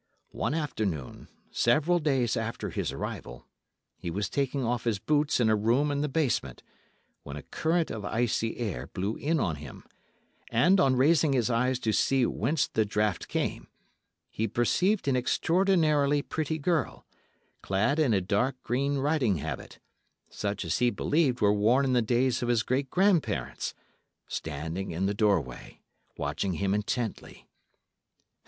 [0.33, 3.45] One afternoon, several days after his arrival,
[3.99, 6.63] he was taking off his boots in a room in the basement,
[7.21, 9.83] when a current of icy air blew in on him,
[10.51, 13.67] and, on raising his eyes to see whence the draught came,
[14.27, 17.05] he perceived an extraordinarily pretty girl,
[17.61, 19.77] clad in a dark green riding habit,
[20.31, 23.75] such as he believed were worn in the days of his great grand parents,
[24.27, 25.79] standing in the doorway,
[26.17, 27.47] watching him intently.